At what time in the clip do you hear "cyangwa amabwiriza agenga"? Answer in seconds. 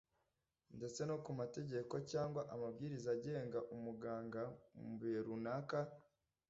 2.11-3.59